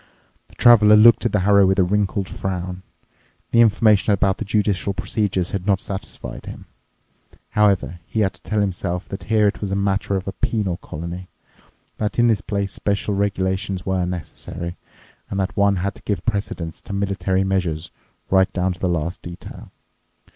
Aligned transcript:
The 0.47 0.55
Traveler 0.55 0.95
looked 0.95 1.27
at 1.27 1.31
the 1.31 1.41
harrow 1.41 1.67
with 1.67 1.77
a 1.77 1.83
wrinkled 1.83 2.27
frown. 2.27 2.81
The 3.51 3.61
information 3.61 4.11
about 4.11 4.39
the 4.39 4.45
judicial 4.45 4.95
procedures 4.95 5.51
had 5.51 5.67
not 5.67 5.79
satisfied 5.79 6.47
him. 6.47 6.65
However, 7.51 7.99
he 8.07 8.21
had 8.21 8.33
to 8.33 8.41
tell 8.41 8.61
himself 8.61 9.07
that 9.09 9.25
here 9.25 9.47
it 9.47 9.61
was 9.61 9.69
a 9.69 9.75
matter 9.75 10.15
of 10.15 10.27
a 10.27 10.31
penal 10.31 10.77
colony, 10.77 11.27
that 11.99 12.17
in 12.17 12.25
this 12.25 12.41
place 12.41 12.71
special 12.73 13.13
regulations 13.13 13.85
were 13.85 14.07
necessary, 14.07 14.75
and 15.29 15.39
that 15.39 15.55
one 15.55 15.75
had 15.75 15.93
to 15.93 16.01
give 16.01 16.25
precedence 16.25 16.81
to 16.81 16.93
military 16.93 17.43
measures 17.43 17.91
right 18.31 18.51
down 18.51 18.73
to 18.73 18.79
the 18.79 18.89
last 18.89 19.21
detail. 19.21 19.69